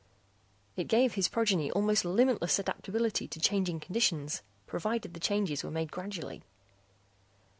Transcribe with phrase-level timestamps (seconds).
[0.75, 5.91] It gave his progeny almost limitless adaptability to changing conditions, provided the changes were made
[5.91, 6.41] gradually.